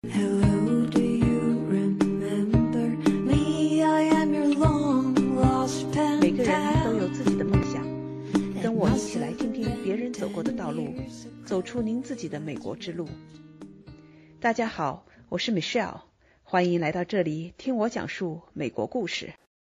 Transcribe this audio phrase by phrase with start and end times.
[0.00, 0.10] 每
[6.30, 7.82] 个人都.有自己的梦想，
[8.62, 10.94] 跟我一起来听听别人走过的道路，
[11.44, 13.08] 走出您自己的美国之路。
[14.40, 16.02] 大家好，我是 Michelle，
[16.44, 19.34] 欢迎来到这里听我讲述美国故事。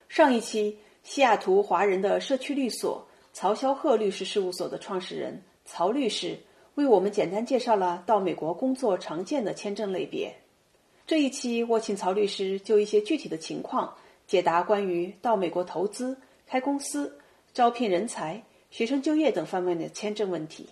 [0.09, 6.37] 上一期，西雅图华人的社区律所曹肖鹤律师事务所的创始人曹律师
[6.79, 10.33] 为我们简单介绍了到美国工作常见的签证类别。
[11.09, 13.93] 这一期，我请曹律师就一些具体的情况
[14.29, 17.19] 解答关于到美国投资、开公司、
[17.53, 20.69] 招聘人才、学生就业等方面的签证问题。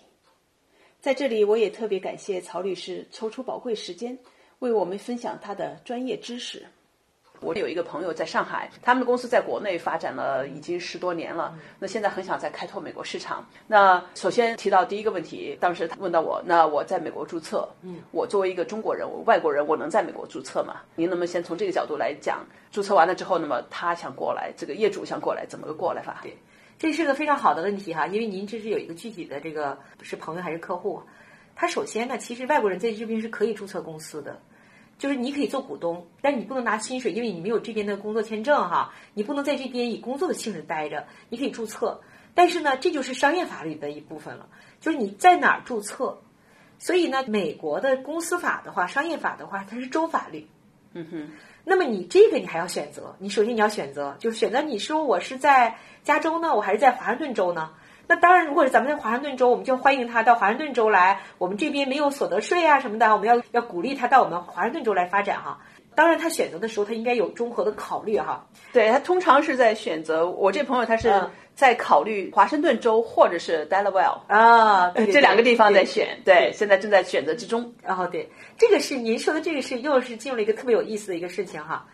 [1.01, 4.17] 在这里，我也特别感谢曹律师抽出宝贵时间
[4.59, 6.65] 为我们分享他的专业知识。
[7.41, 13.47] 我有一个朋友在上海，他们的公司在国内发展了已经十多年了，那现在很想再开拓美国市场。
[13.67, 20.77] 那首先提到第一个问题，当时他问到我，那我在美国注册，嗯，我作为一个中国人，我外国人，我能在美国注册吗？
[20.95, 22.45] 您能不能先从这个角度来讲？
[22.71, 26.19] 注册完了之后，那么他想过来，这个业主想过来，怎么个过来法？
[26.23, 26.35] 对，
[26.77, 31.01] 这是个非常好的问题哈，因为您这是有一个具体的这个是朋友还是客户？
[31.55, 34.39] 他首先呢，其实外国人在这边是可以注册公司的，
[34.97, 42.01] 就是你可以做股东，但是你不能拿薪水，因为你没有这边的工作签证哈，你不能在这边以工作的性质待着，你可以注册，
[42.33, 44.47] 但是呢，这就是商业法律的一部分了，
[44.79, 46.19] 就是你在哪儿注册。
[46.79, 50.47] 所以呢，美国的公司法的话，商业法的话，它是州法律。
[50.93, 51.31] 嗯哼，
[51.63, 57.71] 那么你这个你还要选择，你首先你要选择，就是选择你说我是在加州呢，我还是在华盛顿州呢？
[58.07, 61.21] 那当然，如果是咱们在华盛顿州，我们就欢迎他到华盛顿州来。
[61.37, 65.59] 我们这边没有所得税啊什么的，我们要要鼓励他到我们华盛顿州来发展哈。
[65.93, 68.47] 当然，他选择的时候，他应该有综合的考虑哈。
[68.71, 77.73] 对他通常是在选择我这朋友，他是嗯在考虑华盛顿州或者是 Delaware 啊，对对这两个地方在对选，对对，现在正在选择之中。
[77.83, 81.87] 然后对，这个是您说的这个是又是进入了一个特别有意思的一个事情哈。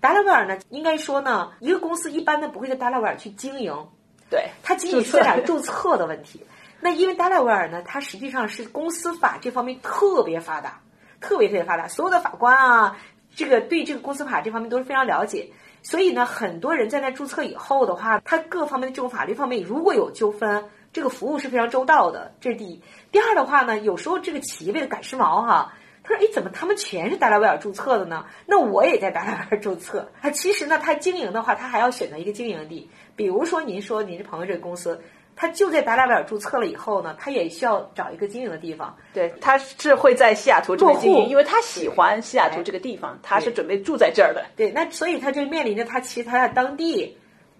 [0.00, 3.86] 达拉维尔呢，应该说呢，一个公司一般呢不会在达拉维尔去经营，
[4.30, 6.46] 对，它仅仅是在哪儿注册的问题。
[6.80, 10.80] 那因为达拉维尔呢，它实际上是公司法这方面特别发达，
[11.20, 12.96] 特别特别发达，所有的法官啊，
[13.34, 15.50] 这个对这个公司法这方面都是非常了解。
[15.82, 22.80] 所以呢，很多人在那注册以后的话，他各方面的这种法律方面如果有纠纷，这个服务是非常周到的，这是第一。
[23.10, 25.74] 第二的话呢，有时候这个企业为了赶时髦哈。
[26.10, 28.26] 他说：“哎，怎么他们全是达拉维尔注册的呢？
[28.46, 30.10] 那我也在达拉维尔注册。
[30.20, 32.90] 他其实呢，他经营的话，他还要选择一个经营地。
[33.14, 35.00] 比如说，您说您这朋友这个公司，
[35.36, 38.96] 他就在达拉维尔注册了以后呢，他也需要找一个经营的地方。
[39.14, 44.44] 对，他是会在西雅图这边经营，因为他喜欢西雅图这个地方，他是准备住在这儿的。
[44.56, 47.16] 对，那所以他就面临着他其实他在当地，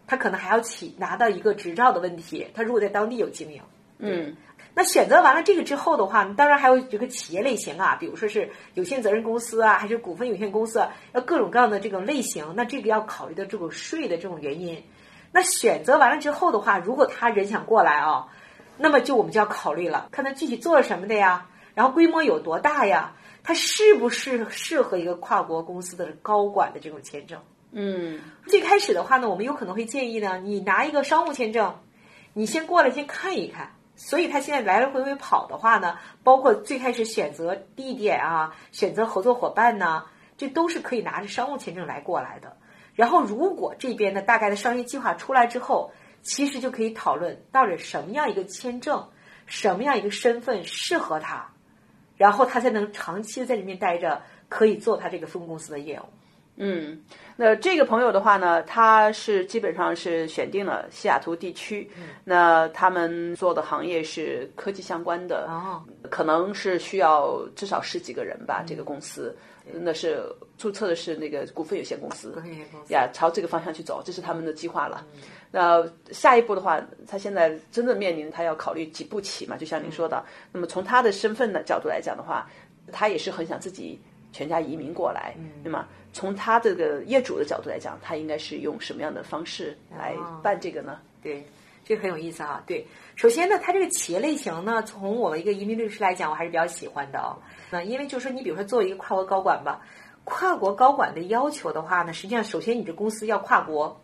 [0.07, 2.49] 他可能还要起拿到一个执照的问题。
[2.55, 3.63] 他如果在当地有经营，
[4.01, 4.37] 嗯，
[4.75, 12.55] 那选择完了这个之后的话，当然还有这个企业类型啊，比如说是有限责任公司啊，还是股份有限公司啊，要各种各样的这种类型。
[12.57, 14.83] 那这个要考虑的这种税的这种原因。
[15.33, 18.27] 那选择完了之后的话，如果他人想过来啊，
[18.79, 23.13] 那么就我们就要考虑了，看他具体做什么的呀，然后规模有多大呀，
[23.43, 27.41] 他是不是适合一个跨国公司的高管的这种签证？
[27.73, 31.79] 嗯，最开始的话呢，我们有可能会建议呢，你拿一个商务签证，
[32.33, 33.75] 你先过来先看一看。
[34.03, 40.07] 所以他现在来来回回跑的话呢，包括最开始选择地点啊，选择合作伙伴呢，
[40.39, 42.57] 这都是可以拿着商务签证来过来的。
[42.95, 49.11] 然后如果这边的大概的商业计划出来之后，其实就可以讨论到底什么样一个签证，
[49.45, 51.53] 什么样一个身份适合他，
[52.17, 56.05] 然后他才能长期在里面待着，可以做他这个分公司的业务。
[56.63, 57.03] 嗯，
[57.37, 61.91] 那这个朋友的话呢，他是基本上是选定了西雅图地区，
[62.23, 69.35] 那他们做的行业是科技相关的，哦，可能是需要至少十几个人吧，这个公司。
[69.73, 70.21] 那是
[70.59, 72.93] 注册的是那个股份有限公司，股份有限公司。
[72.93, 75.07] 呀，朝这个方向去走，这是他们的计划了。
[75.51, 80.25] 那下一步的话，他现在真正面临他要考虑几步棋嘛，就像您说的。
[80.51, 82.51] 那么从他的身份的角度来讲的话，
[82.91, 84.01] 他也是很想自己
[84.33, 85.35] 全家移民过来。
[85.63, 90.99] 那么从他这个业主的角度来讲，他应该是用什么样的方式来办这个呢？
[91.23, 91.47] 对，
[91.85, 92.63] 这个很有意思啊。
[92.67, 92.87] 对，
[93.17, 97.39] 首先呢，他这个企业类型呢，从我们一个移民律师来讲，我还是比较喜欢的啊。
[97.71, 99.83] 那因为就是说，你比如说作为一个跨国高管吧，
[100.25, 104.01] 跨国高管的要求的话呢，实际上首先你这公司要跨国。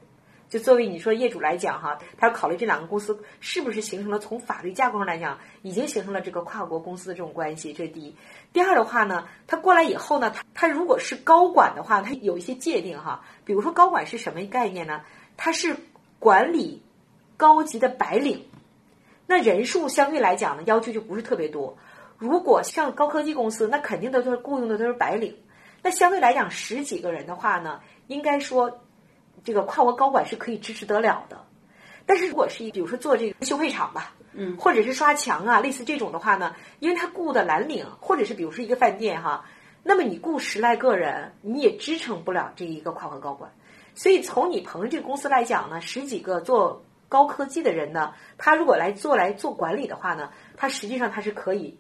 [0.49, 8.15] 就作为你说业主来讲哈，他要考虑这两个公司是不是形成了从法律架构上来讲，已经形成了这个跨国公司的这种关系，这是第一。
[8.53, 15.03] 第二的话呢，他过来以后呢，他他如果是高管的话，他有一些界定哈，比如说高管是什么概念呢？
[15.37, 15.77] 他是
[16.19, 16.83] 管理
[17.37, 18.47] 高级的白领，
[19.27, 21.77] 那人数相对来讲呢，要求就不是特别多。
[22.17, 25.37] 如果像高科技公司，那肯定都是雇佣的都是白领。
[25.83, 28.81] 那相对来讲，十几个人的话呢，应该说
[29.47, 31.41] 这个跨国高管是可以支持得了的。
[32.05, 39.45] 但是如果是比如说做这个修配厂吧，嗯，或者是刷墙啊，类似这种的话呢，因为他雇的蓝领，或者是比如说一个饭店哈，
[39.85, 43.53] 那么你雇十来个人，你也支撑不了这一个跨国高管。
[43.95, 51.79] 所以从你朋友这个公司来讲呢，十几个做高科技的人呢，他如果来做来做管理的话呢，他实际上他是可以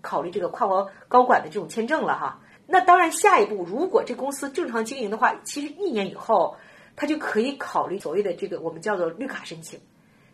[0.00, 2.40] 考虑这个跨国高管的这种签证了哈。
[2.66, 6.56] 那当然，下一步如果这公司正常经营的话，其实一年以后，
[7.02, 9.80] 他就可以考虑所谓的这个我们叫做绿卡申请，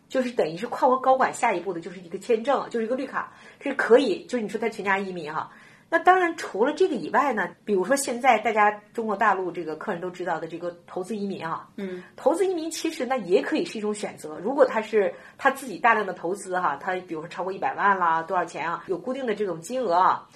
[0.07, 5.51] 就是等于是跨国高管下一步的就是一个签证，就是一个绿卡，是可以，就是你说他全家移民哈。
[5.89, 14.37] 那当然，除了这个以外呢，比如说现在大家中国大陆这个客人都知道的这个投资移民啊，嗯，投资移民其实呢也可以是一种选择。
[14.37, 20.29] 如果他是他自己大量的投资哈，他比如说超过一百万啦，多少钱啊，有固定的这种金额啊，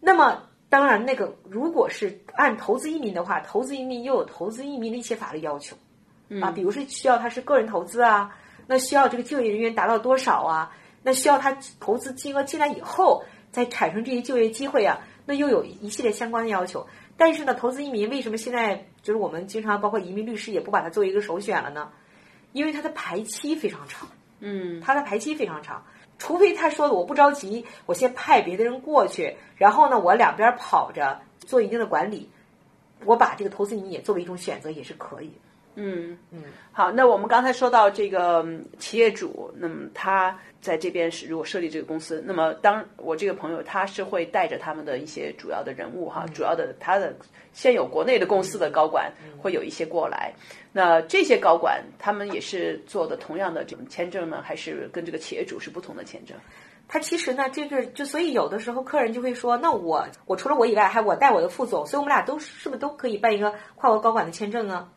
[0.00, 5.76] 那么当然那个如果是按投资移民的话，投资移民又有投资移民的一些法律要求
[6.42, 8.36] 啊，比如说需要他是个人投资啊，
[8.66, 10.74] 那需要这个就业人员达到多少啊，
[11.04, 13.22] 那需要他投资金额进来以后。
[13.52, 16.84] 再产生这些就业机会啊，那又有一系列相关的要求。
[17.16, 21.88] 但是呢，投资移民为什么现在就是我们经常包括移民律师也不把它作为一个首选了呢？
[22.50, 24.08] 因为它的排期非常长，
[24.40, 25.86] 嗯，它的排期非常长。
[26.18, 32.30] 除非他说的我不着急，我先派别的人过去，然后呢，我两边跑着做一定的管理，
[33.04, 35.32] 我把这个投资你也作为一种选择也是可以。
[35.74, 36.16] 嗯。
[36.30, 36.42] 嗯，
[36.72, 38.44] 好，那我们刚才说到这个
[38.78, 47.14] 企业主，那么他在这边是如果设立这个公司，那么当我这个朋友他是会带着他们的一些主要的人物哈，主要的他的
[47.52, 50.32] 现有国内的公司的高管会有一些过来，
[50.72, 56.36] 那这些高管他们也是做的同样的这种签证呢，还是跟这个企业主是不同的签证？
[56.86, 64.88] 他其实呢，这个就所以有的时候客人就会说，那我我除了我以外，还我带我的副总，所以我们俩都是不是都可以办一个跨国高管的签证啊？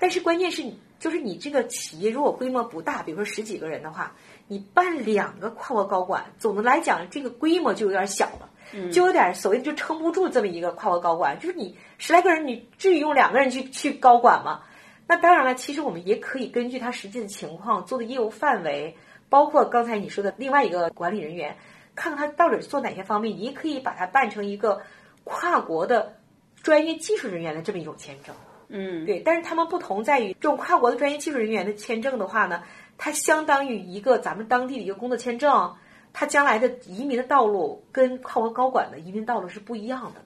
[0.00, 0.64] 但是关键是，
[0.98, 4.14] 就是你这个企业如果规模不大，比如说十几个人的话，
[4.46, 8.48] 你办两个跨国高管，总的来讲，这个规模就有点小了，
[8.92, 11.38] 就有点所谓就撑不住这么一个跨国高管。
[11.38, 14.62] 就是你十来个人，你至于用两个人去去高管吗？
[15.06, 18.96] 那当然了，其实我们也可以根据他实际的情况做的业务范围，
[19.28, 21.56] 包括刚才你说的另外一个管理人员，
[21.94, 24.82] 看看他到底做哪些方面，你也可以把它办成一个
[25.24, 26.16] 跨国的
[26.62, 28.34] 专业技术人员的这么一种签证。
[28.68, 32.62] 嗯，对，但是他们不同在于，这种跨国的专业技术人员的签证的话呢，
[32.98, 35.74] 它相当于一个咱们当地的一个工作签证，
[36.12, 40.20] 它将来的移民的道路跟跨国高管的移民道路是不一样的，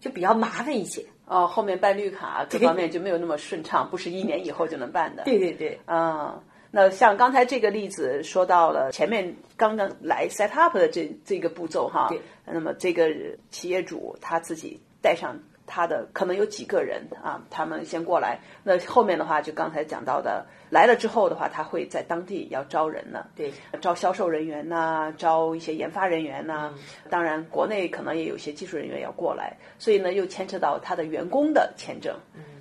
[0.00, 1.06] 就比较麻烦一些。
[1.24, 5.22] 哦，后面办绿卡各方面就没有那么顺畅，不是一年以后就能办的。
[5.24, 13.08] 对对对，嗯，那像刚才这个例子说到了前面刚刚来 set up 的这这个步骤哈，对，那么这个
[13.50, 15.38] 企业主他自己带上。
[15.66, 18.38] 他的可能有几个人啊，他们先过来。
[18.62, 26.74] 那后面的话，就刚才讲到的，来了之后的话，他会在当地要招人呢，对，招销售人员呐，招一些研发人员呐。
[27.08, 32.14] 当然，国内可能也有些技术人员要过来，所以呢，又牵扯到他的员工的签证。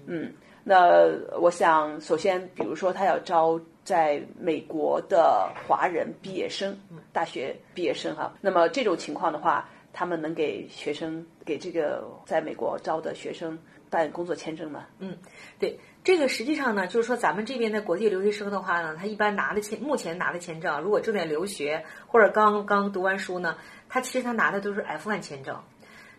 [0.06, 0.32] 嗯，
[0.64, 1.08] 那
[1.40, 6.78] 我想，首先，比如说他要招在美国的华人毕业生，
[7.12, 8.34] 大学毕业生哈。
[8.42, 9.68] 那么这种情况的话。
[9.94, 13.58] 他们能给学生给这个在美国招的学生
[13.90, 14.86] 办工作签证吗？
[15.00, 15.18] 嗯，
[15.60, 23.58] 对，这个实际上呢，就是说咱们这边的国际留学生的话呢，他一般拿的签，目前拿的签证，如果正在留学或者刚刚读完书呢，
[23.90, 25.62] 他其实他拿的都是 F1 签证。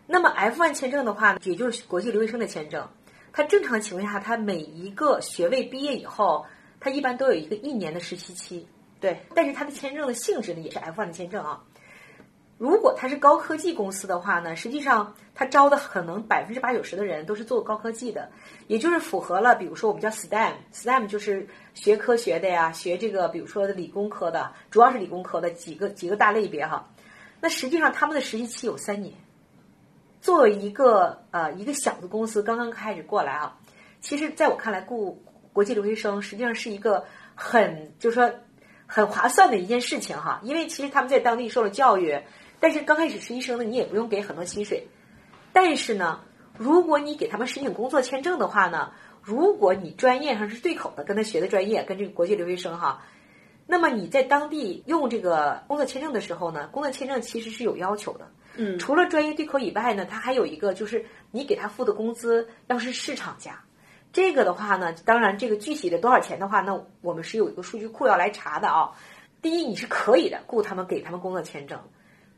[0.06, 2.86] 那么 F1 签证的话，也就是国际留学生的签证，
[3.32, 6.44] 他正常情况下，他每一个学位毕业以后，
[6.80, 8.66] 他一般都有一个一年的实习期。
[9.00, 11.64] 对，但是他的签证的性质呢，也是 F1 的签证啊。
[12.62, 18.30] 如果他是高科技公司的话呢，实际上他招的可能百分之八九十的人都是做高科技的，
[18.68, 26.88] 也就是符合了，比如说我们叫 STEM，STEM 就是学科学的呀，学这个比如说理工科的，主要是理工科的几个几个大类别哈。
[27.40, 29.12] 那实际上他们的实习期有三年。
[30.20, 33.58] 作为一个呃一个小的公司刚刚开始过来啊，
[34.00, 35.20] 其实在我看来雇
[35.52, 37.04] 国际留学生实际上是一个
[37.34, 38.32] 很就是说
[38.86, 42.16] 很划算的一件事情哈，因为其实他们在当地受了教育。
[42.62, 44.86] 但是刚开始实习生呢，你也不用给很多薪水。
[45.52, 46.20] 但是呢，
[46.56, 53.02] 如果你给他们申请工作签证的话呢，如果你专业上是对口的，跟他学的专业跟这个国际留学生哈，
[53.66, 58.30] 那么你在当地用这个工作签证的时候呢，工作签证其实是有要求的。
[58.54, 63.64] 嗯，除了专业对口以外呢，它还有一个就是你给他付的工资要是市场价。
[64.12, 68.92] 这个的话呢，当然这个具体的多少钱的话，那我们是有一个数据库要来查的啊。
[69.40, 71.80] 第一，你是可以的，雇他们给他们工作签证。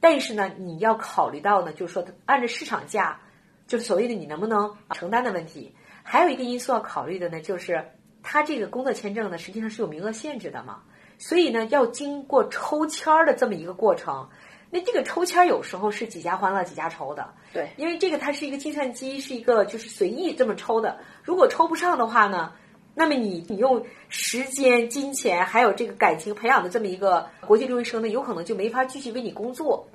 [0.04, 3.18] 但是呢，你要考虑到呢，就是说按照市场价，
[3.66, 5.74] 就是所谓的你能不能承担的问题。
[6.02, 7.82] 还有一个因素要考虑的呢，就是
[8.22, 10.82] 它这个工作签证呢，实际上是有名额限制的嘛，
[11.16, 14.28] 所以呢，要经过抽签儿的这么一个过程。
[14.68, 20.98] 那这个抽签儿有时候是几家欢乐几家愁的，对，因为这个它是一个计算机，是一个就是随意这么抽的。
[21.22, 22.52] 如果抽不上的话呢，
[22.94, 29.88] 那么你你用时间、金钱还有这个感情培养的这么一个国际留学生呢，有可能就没法继续为你工作。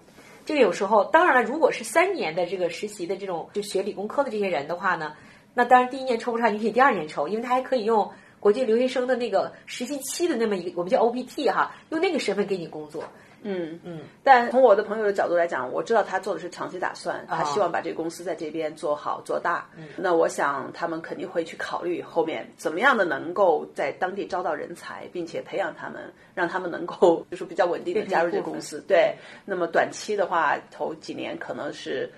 [0.49, 5.13] 这个有时候，当然了，如果是三年的这个实习的这种就学理工科的这些人的话呢，
[5.53, 13.03] 那当然第一年抽不上，你可以第二年抽，因为他还可以用国际留学生的那个实习期的那么一个我们叫 OPT 哈，用那个身份给你工作。
[13.43, 19.69] 嗯嗯，但从我的朋友的角度来讲，我知道他做的是长期打算，他哦希望把这个公司在这边做好做大。
[19.77, 26.01] 嗯，那我想他们肯定会去考虑后面怎么样的能够在当地招到人才，并且培养他们，
[26.33, 28.83] 让他们能够就是比较稳定的加入这个公司。
[28.87, 29.15] 对，
[29.45, 32.09] 那么短期的话，头几年可能是。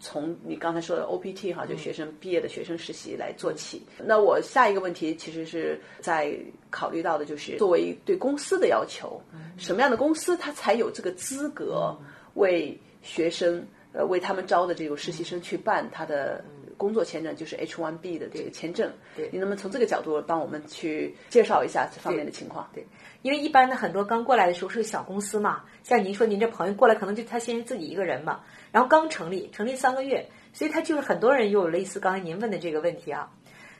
[0.00, 3.82] 从你刚才说的 OPT 哈，就学生毕业的学生实习来做起。
[3.98, 6.32] 那我下一个问题其实是在
[6.70, 9.20] 考虑到的，就是作为对公司的要求，
[9.56, 11.96] 什么样的公司它才有这个资格
[12.34, 16.44] 为学生呃为他们招的这个实习生去办他的
[16.76, 18.92] 工作签证，就是 H1B 的这个签证。
[19.16, 19.28] 对。
[19.32, 22.70] 你能不能从这个角度帮我们去介绍一下这方面的情况？
[22.72, 22.86] 对，
[23.22, 28.40] 因为一般的很多刚过来的时候是个小公司嘛，像您说您这朋友过来可能就他先是自己一个人嘛，
[28.70, 33.30] 然后刚成立，成立三个月，所以他就是很多人又有类似刚才您问的这个问题啊。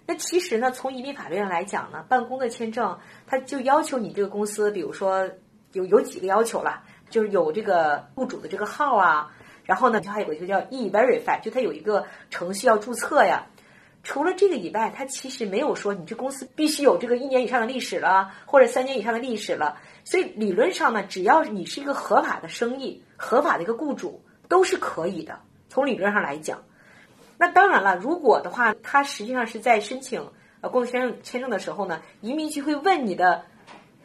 [0.07, 5.29] 那其实呢，从移民法律上来讲呢，办公的签证，他就要求你这个公司，比如说
[5.73, 9.31] 有有几个要求了，就是有这个雇主的这个号啊，
[9.65, 13.47] 然后呢，还有一个叫 e verify，就它有一个程序要注册呀。
[14.05, 19.77] 除了这个以外，它其实没有说你这公司必须有这个一年以上的历史了，或者三年以上的历史了。
[20.05, 25.39] 所以理论上呢，只要你是一个合法的生意、合法的一个雇主，都是可以的。
[25.69, 26.63] 从理论上来讲，
[27.37, 30.27] 那当然了，如果的话，他实际上是在申请
[30.61, 33.45] 呃工作签证签证的时候呢，移民局会问你的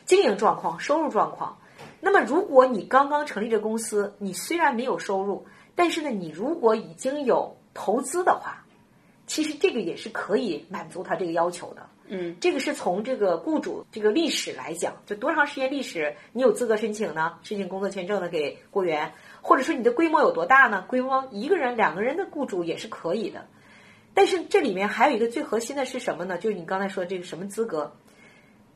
[0.06, 1.58] 经营状况、收入状况。
[2.00, 8.66] 那么，如果你刚刚成立这公司，你虽然没有收入，但是呢，你如果已经有投资的话，
[9.26, 11.88] 其实这个也是可以满足他这个要求的。
[12.16, 17.40] 嗯，这个是从这个雇主这个历史来讲，就多长时间历史你有资格申请呢？
[17.42, 20.86] 申请工作签证的给雇员，或者说你的规模有多大呢？
[20.88, 23.48] 规模一个人、两个人的雇主也是可以的。
[24.14, 26.38] 但是这里面还有一个最核心的是什么呢？
[26.38, 27.92] 就是你刚才说这个什么资格？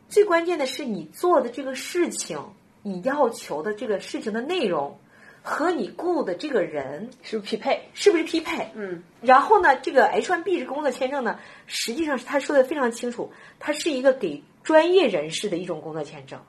[0.09, 2.41] 最关键的是你做的这个事情，
[2.81, 4.99] 你要求的这个事情的内容
[5.47, 7.79] 和你雇的这个人是不是匹配？
[7.93, 8.69] 是不是匹配？
[8.75, 16.41] 嗯，然后呢，这个 H1B 这个工作签证呢，实际上是他说的非常清楚，它是一个给专业人士的一种工作签证。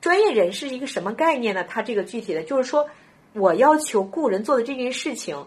[0.00, 1.62] 专业人士是一个什么概念呢？
[1.62, 2.90] 它这个具体的就是说，
[3.32, 5.46] 我要求雇人做的这件事情，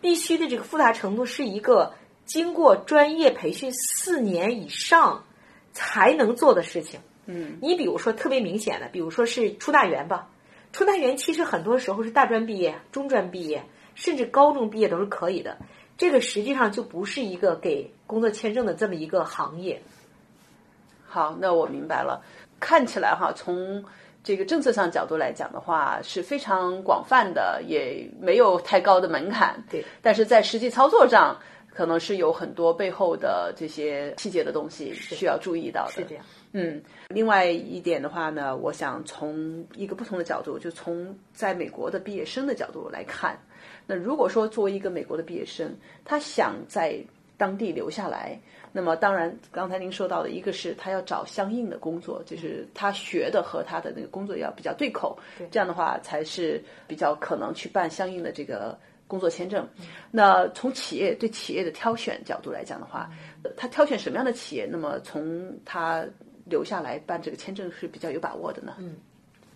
[0.00, 5.24] 必须的这个复杂程度是一个经过专业培训四年以上
[5.72, 6.98] 才能做的事情。
[7.26, 10.28] 嗯，你比如说特别明显的，比如说是出大员吧，
[10.72, 15.56] 出纳员其实很多时候是大专毕业、中专毕业，甚至高中毕业都是可以的。
[15.96, 19.80] 这个实际上就不是一个给工作签证的这么一个行业。
[21.06, 22.22] 好，那我明白了。
[22.60, 23.84] 看起来哈，从
[24.22, 29.64] 这个政策上角度来讲的话，是非常广泛的，也没有太高的门槛。
[29.70, 31.38] 对，但是在实际操作上，
[31.72, 35.92] 可能是有很多背后的这些细节的东西需要注意到的。
[35.92, 36.24] 是这样。
[36.58, 43.38] 嗯，另外一点的话呢，我想从一个不同的角度，就从在美国的毕业生的角度来看，
[43.86, 46.98] 那如果说作为一个美国的毕业生，他想在
[47.36, 48.40] 当地留下来，
[48.72, 55.18] 那么当然刚才您说到的一个是他要找相应的工作，就是他学的和他的那个工作要比较对口，
[55.50, 58.78] 这样的话才是比较可能去办相应的这个。
[59.08, 59.64] 工作签证，
[60.10, 63.08] 那从企业对企业的挑选角度来讲的话，
[63.56, 64.66] 他挑选什么样的企业？
[64.68, 66.04] 那么从他
[66.48, 68.74] 留下来办这个签证是比较有把握的呢？
[68.78, 68.96] 嗯，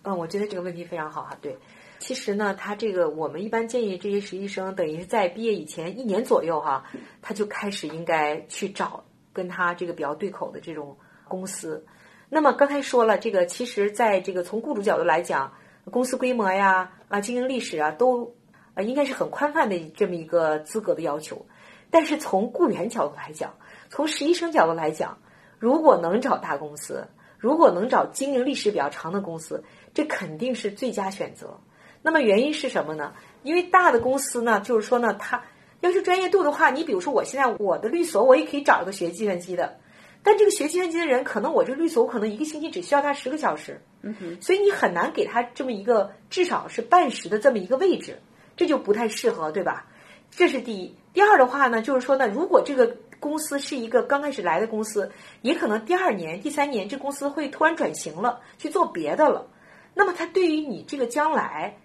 [0.03, 1.37] 嗯，我觉得这个问题非常好哈。
[1.41, 1.57] 对，
[1.99, 6.83] 其实呢，他这个我们一般建议这些实习生，等于是在毕业以前一年左右哈，
[7.21, 11.85] 他就开始应该去找跟他这个比较对口的这种公司。
[12.29, 15.53] 那么刚才说了，这个其实在这个从雇主角度来讲，
[15.85, 18.35] 公司规模呀、啊经营历史啊，都
[18.73, 21.45] 呃应该是很宽泛的这么一个资格的要求。
[21.89, 23.53] 但是从雇员角度来讲，
[23.89, 25.17] 从实习生角度来讲，
[25.61, 29.63] 如果能找大公司，如果能找经营历史比较长的公司，
[29.93, 31.59] 这肯定是最佳选择。
[32.01, 33.13] 那么原因是什么呢？
[33.43, 35.43] 因为大的公司呢，就是说呢，它
[35.81, 39.77] 要求专业度的话，你比如说我现在我的律所，我也可以找一个学计算机的，
[40.23, 48.19] 但这个学计算机的人，可能我这个律所，我可能一个星期只需要他十个小时，嗯哼，所以你很难给他这么一个至少是半时的这么一个位置，
[48.57, 49.85] 这就不太适合，对吧？
[50.31, 50.95] 这是第一。
[51.13, 55.09] 第二的话呢，就是说呢，如果这个公司是一个刚开始来的公司，
[55.43, 59.47] 也可能第二年、第三年这公司会突然转型了，去做别的了。
[59.93, 61.77] 那么，它对于你这个将来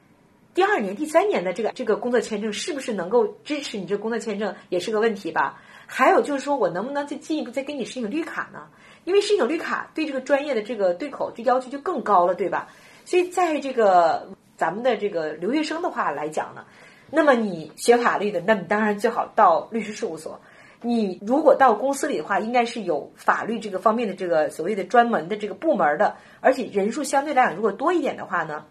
[0.55, 5.61] 第二年、第三年的这个这个工作签证，是不是能够支持你这工作签证，也是个问题吧？
[5.87, 8.67] 还有就是说我能不能再进一步再给你申请绿卡呢？
[9.05, 12.69] 因为申请绿卡对这个专业的这个对口这要求就更高了，对吧？
[13.05, 16.65] 所以在这个咱们的这个留学生的话来讲呢，
[17.11, 20.41] 那么你学法律的，那你当然最好到律师事务所。
[20.87, 28.65] 你如果到公司里的话，应该是有法律这个方面的这个所谓的专门的这个部门的，而且人数相对来讲如果多一点的话呢，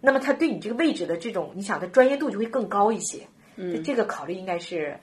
[0.00, 3.20] 那么他对你这个位置的这种，你想的专业度就会更高一些。
[3.56, 4.98] 嗯，这个考虑应该是，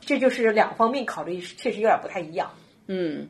[0.00, 2.50] 这就是两方面考虑，确实有点不太一样。
[2.86, 3.28] 嗯，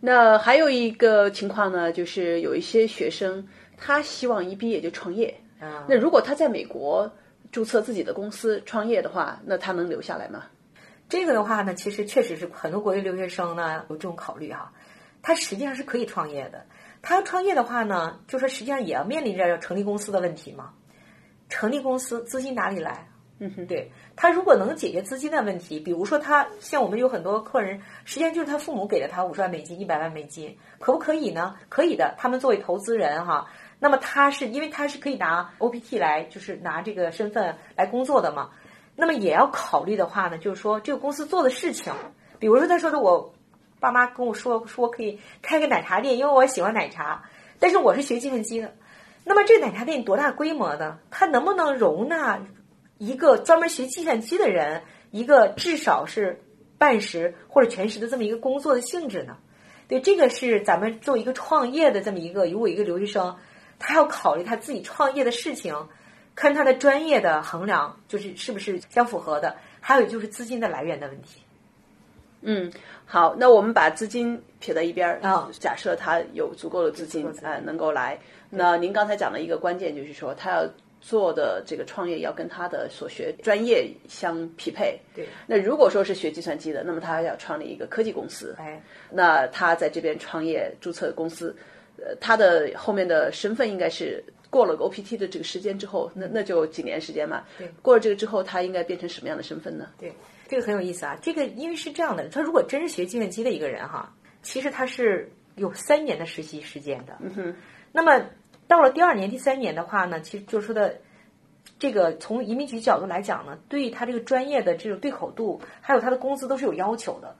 [0.00, 5.34] 那还有一个情况呢，就是有一些学生他希望一毕业就创业。
[5.60, 7.10] 啊，那如果他在美国
[7.50, 10.44] 注册自己的公司创业的话，那他能留下来吗？
[11.08, 14.72] 这个的话呢，其实确实是很多国际留学生呢有这种考虑哈，
[15.22, 16.64] 他实际上是可以创业的。
[17.02, 20.72] 他要创业的话呢，就说实际上也要面临着要成立公司的问题嘛。
[21.50, 23.08] 成立公司资金哪里来？
[23.38, 31.56] 嗯哼，对他如果能解决资金的问题，比如说他像我们有很多客人，实际上就是他父母给了他五十万美金、一百万美金，可不可以呢？
[31.68, 32.14] 可以的。
[32.16, 33.48] 他们作为投资人哈，
[33.80, 38.50] 那么他是因为他是可以拿 OPT 来，就是拿这个身份来工作的嘛。
[38.96, 41.92] 那么也要考虑的话呢，就是说这个公司做的事情，
[42.38, 43.34] 比如说他说的，我
[43.80, 47.24] 爸妈跟我说说可以开个奶茶店，因为我喜欢奶茶，
[47.58, 48.74] 但是我是学计算机的。
[49.24, 50.98] 那么这个奶茶店多大规模呢？
[51.10, 52.40] 它能不能容纳
[52.98, 56.40] 一个专门学计算机的人，一个至少是
[56.78, 59.36] 半时或者全时的这么一个工作的性质呢？
[59.88, 63.36] 对，这个是咱们做一个创业的这么一个，如果一个留学生，
[63.78, 65.88] 他要考虑他自己创业的事情。
[66.36, 71.40] 看他的专业的衡量，就是是不是相符合的，还有就是资金的来源的问题。
[72.42, 72.70] 嗯，
[73.06, 78.18] 好，那我们把资金撇到一边儿啊，假设他有足够的资金啊，能够来。
[78.50, 80.68] 那您刚才讲的一个关键就是说，他要
[81.00, 85.00] 做的这个创业要跟他的所学专业相匹配。
[85.14, 85.26] 对。
[85.46, 88.54] 那如果说是学计算机的，那么他要创立一个科技公司。
[88.58, 88.82] 哎。
[89.08, 91.56] 那他在这边创业注册公司，
[91.96, 94.22] 呃，他的后面的身份应该是。
[94.54, 97.42] 过了 OPT 的这个时间之后，那那就几年时间嘛。
[97.58, 99.88] 对，过了这个之后，他应该变成什么样的身份呢？
[99.98, 100.12] 对，
[100.46, 101.18] 这个很有意思啊。
[101.20, 107.18] 这个因为是这样的，他如果真是学计算机的一个人哈，其实他是有三年的实习时间的。
[107.20, 107.56] 嗯哼。
[107.90, 108.26] 那么
[108.68, 111.00] 到了第二年、第三年的话呢，其实就是说的
[111.80, 117.34] 这个从移民局角度来讲呢，对他这个专业的这种对口度，还有他的工资都是有要求的。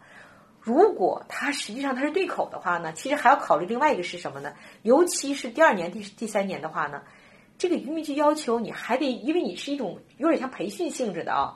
[0.64, 4.54] 如果他实际上他是对口的话呢，其实还要考虑另外一个是什么呢？
[4.80, 7.02] 尤其是第二年、第第三年的话呢，
[7.58, 11.54] 这个移民局要求你还得，因为你是一种有点像培训性质的啊，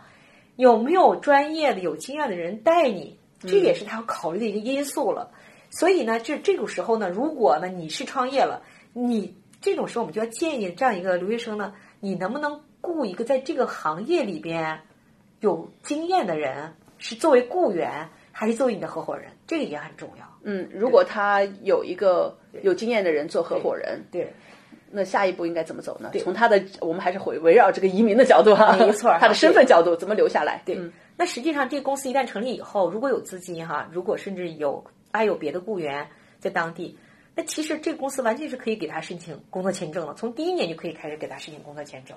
[0.57, 5.31] 有没有专业的、有经验的人带你，这也是他要考虑的一个因素了。
[5.71, 14.83] 所以呢，这这种时候呢，如果呢你是创业了，你这种时候我们就要建议这样一个留学生呢，你能不能雇一个在这个行业里边
[15.41, 18.11] 有经验的人，是作为雇员。
[18.39, 20.25] 还是作为你的合伙人，这个也很重要。
[20.45, 24.33] 嗯，如果他有一个有经验的人做合伙人，对，
[24.93, 26.13] 那下一步应该怎么走呢？
[26.23, 30.63] 从他的，我们还是回围绕这个移民的角度哈， 没错， 他的身份角度怎么留下来？
[30.65, 30.79] 对，
[31.17, 36.07] 那实际上这个公司一旦成立以后，如果有资金哈，如果甚至有还有别的雇员
[36.39, 36.97] 在当地，
[37.35, 42.17] 那其实这个公司完全是可以给他申请工作签证了，从第一年就可以开始给他申请工作签证。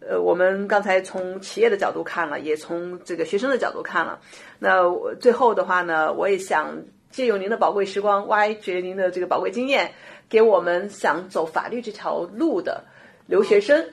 [0.00, 4.20] 呃，我们刚才从企业的角度看了，也从这个学生的角度看了。
[4.58, 6.76] 那最后的话呢，我也想
[7.10, 9.90] 借用您的宝贵时光，挖掘您的这个宝贵经验，
[10.28, 12.84] 给我们想走法律这条路的
[13.26, 13.84] 留学生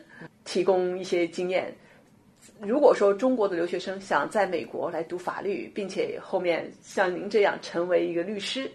[0.44, 1.76] 提供一些经验。
[2.62, 8.70] 如果说中国的留学生想在美国来读法律，并且后面像您这样成为一个律师，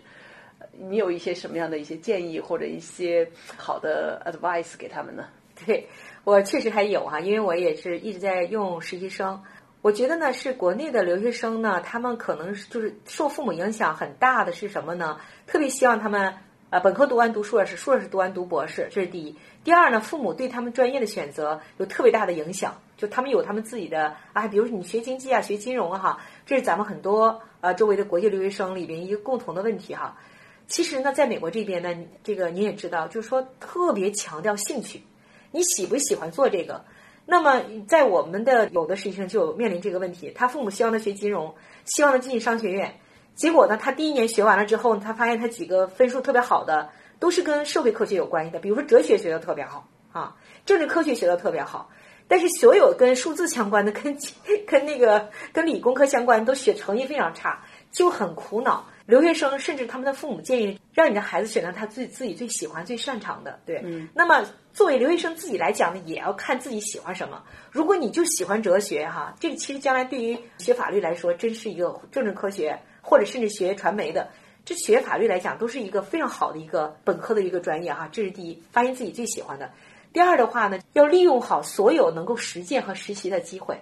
[0.79, 5.25] 你有一些什么样的一些建议或者一些好的 advice 给他们呢？
[5.65, 5.89] 对。
[6.23, 9.43] 我确实还有哈，因为我也是一直在用实习生。
[9.81, 15.19] 我觉得呢，是国内的留学生呢，他们可能就是受父母影响很大的是什么呢？
[15.47, 16.35] 特别希望他们
[16.69, 19.35] 呃本科读完读硕士，硕士读完读博士，这是第一。
[19.65, 30.19] 第二呢，父母对他们专业的选择有特别大的影响，就他们有他们自己的啊，比如你学经济啊，学金融啊哈，这是咱们很多呃周围的国际留学生里边一个共同的问题哈。
[30.67, 35.03] 其实呢，在美国这边呢，这个你也知道，就是说特别强调兴趣。
[35.51, 36.85] 你喜不喜欢做这个？
[37.27, 42.99] 那么在我们的有的实习生就面临这个问题，他父母希望他学金融，希望他进商学院，
[43.35, 50.37] 结果呢，他第一年学完了之后，他发现他几个分数特别好的都是跟社会科学有关系的，比如说哲学学的特别好啊，
[50.67, 51.91] 政治科学学的特别好。
[52.27, 54.17] 但是所有跟数字相关的、跟
[54.65, 58.87] 跟那个跟理工科相关都学成绩非常差，就很苦恼。
[59.11, 63.59] 留学生甚至他们的父母建议让你的孩子选择他自己自己最喜欢、最擅长的。
[63.67, 64.09] 对，嗯。
[64.15, 64.43] 那么
[64.73, 67.43] 作为留学生自己来讲呢，也要看自己喜欢什么。
[67.71, 74.31] 如果你就喜欢哲学，哈，这个其实将来对于学法律来说，真是一个政治科学，或者甚至学传媒的，
[74.65, 78.09] 这学法律来讲，都是一个非常好的一个本科的一个专业哈。
[78.11, 79.71] 这是第一，发现自己最喜欢的。
[80.13, 83.81] 第二的话呢，要利用好所有能够实践和实习的机会。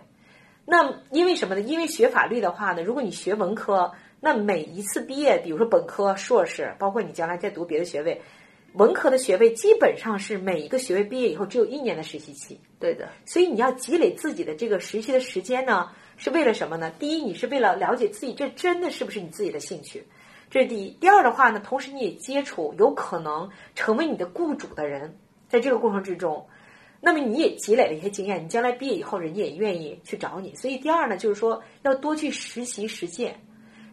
[0.64, 1.60] 那因为什么呢？
[1.62, 8.20] 因为学法律的话呢，如果你学文科，那每一次毕业，比如说本科、硕士，包括你将来再读别的学位，
[8.72, 12.60] 文科的学位基本上是每一个学位毕业以后只有一年的实习期。
[12.80, 16.90] 对的，所以你要积累自己的这个实习的时间呢，是为了什么呢？
[16.98, 20.04] 第一，你是为了了解自己这真的是不是你自己的兴趣，
[20.50, 20.90] 这是第一。
[21.00, 25.16] 第二的话呢，同时你也接触有可能成为你的雇主的人。
[25.48, 26.46] 在这个过程之中，
[27.00, 30.54] 那么你也积累了一些经验，你将来毕业以后，人家也愿意去找你。
[30.56, 33.40] 所以第二呢，就是说要多去实习实践。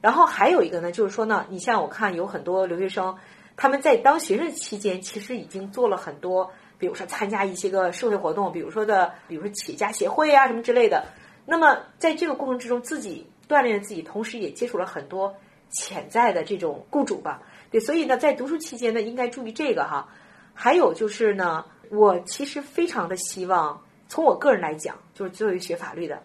[0.01, 3.17] 然后还有一个呢，就是说呢，你像我看有很多留学生，
[3.57, 11.05] 他们在当学生期间，其实已经做了很多，比如说参加一些个社会活动，比如说的，比如说企业家协会啊什么之类的。
[11.45, 15.35] 那么在这个过程之中，自己锻炼自己，同时也接触了很多
[15.69, 17.41] 潜在的这种雇主吧。
[17.71, 20.09] 对，所以呢，在读书期间呢，应该注意这个哈。
[20.53, 26.21] 还有就是呢，我其实非常的希望，从我个人来讲，就是作为学法律的，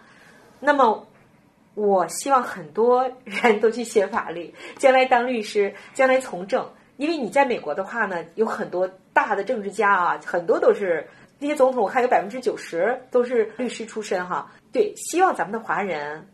[0.60, 1.06] 那么
[1.74, 6.68] 我希望很多人都去学法律， 将来当律师，将来从政。
[6.96, 14.52] 因为你在美国的话呢，有很多大的政治家啊，很多都是那些总统，我看有百分之九十都是律师出身哈。
[14.70, 16.28] 对，希望咱们的华人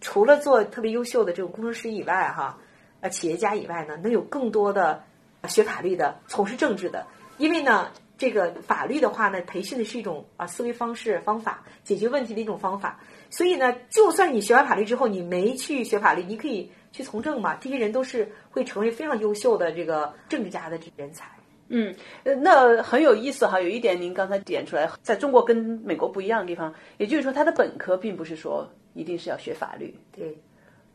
[0.00, 2.58] 除了做特别优秀的这种工程师以外哈，
[3.00, 5.02] 呃，企业家以外呢，能有更多的
[5.48, 7.06] 学法律的、从事政治的。
[7.36, 12.98] 因为呢，这个法律的话呢，培训的是一种啊思维方式方法，解决问题的一种方法。
[13.28, 17.54] 所以呢，就算你学完法律之后，你没去学法律，你可以去从政嘛。
[17.56, 21.26] 这些人都是会成为非常优秀的这个政治家的人才。
[21.68, 23.60] 嗯，呃，那很有意思哈。
[23.60, 30.38] 有一点您刚才点出来，在中国跟美国不一样的地方，也就是说，他的本科并不是说一定是要学法律，对，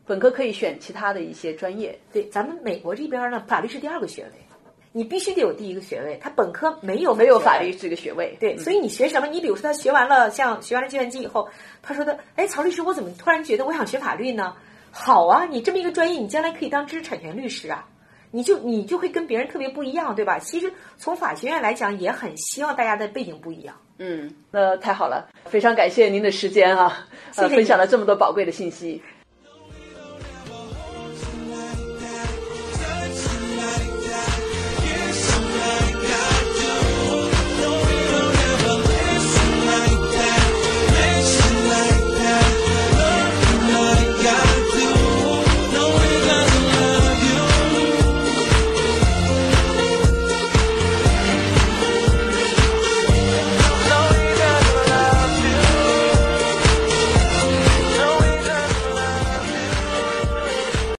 [0.06, 1.96] 本科可以选其他的一些专业。
[2.10, 4.30] 对，咱们美国这边呢，法律是第二个学位。
[4.92, 9.26] 你必须得有第一个学位，他本科没有没有法律这个学位，对，所以你学什么？
[9.26, 11.48] 你比如说他学完了，像学完了计算机以后，
[11.82, 14.54] 他说的，哎，曹律师，我怎么突然觉得我想学法律呢？
[14.90, 17.88] 好啊，你这么一个专业，你将来可以当知识产权律师啊，
[18.30, 20.38] 你就你就会跟别人特别不一样，对吧？
[20.38, 23.74] 其实从法学院来讲，也很希望大家的背景不一样。
[23.98, 29.02] 嗯，那太好了，非常感谢您的时间啊，谢谢分享了这么多宝贵的信息。